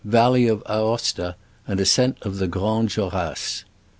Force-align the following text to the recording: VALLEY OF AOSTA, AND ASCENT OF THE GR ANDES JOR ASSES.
VALLEY 0.03 0.47
OF 0.47 0.63
AOSTA, 0.65 1.35
AND 1.67 1.79
ASCENT 1.79 2.17
OF 2.23 2.39
THE 2.39 2.47
GR 2.47 2.57
ANDES 2.65 2.93
JOR 2.95 3.13
ASSES. 3.13 3.65